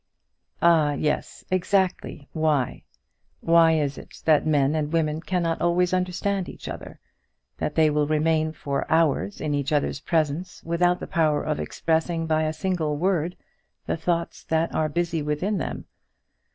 "Ah, 0.63 0.93
yes, 0.93 1.45
exactly; 1.51 2.27
why? 2.33 2.81
Why 3.39 3.73
is 3.73 3.99
it 3.99 4.23
that 4.25 4.47
men 4.47 4.73
and 4.73 4.91
women 4.91 5.21
cannot 5.21 5.61
always 5.61 5.93
understand 5.93 6.49
each 6.49 6.67
other; 6.67 6.99
that 7.59 7.75
they 7.75 7.91
will 7.91 8.07
remain 8.07 8.51
for 8.51 8.91
hours 8.91 9.39
in 9.39 9.53
each 9.53 9.71
other's 9.71 9.99
presence 9.99 10.63
without 10.63 10.99
the 10.99 11.05
power 11.05 11.43
of 11.43 11.59
expressing, 11.59 12.25
by 12.25 12.45
a 12.45 12.51
single 12.51 12.97
word, 12.97 13.37
the 13.85 13.95
thoughts 13.95 14.43
that 14.45 14.73
are 14.73 14.89
busy 14.89 15.21
within 15.21 15.59
them? 15.59 15.85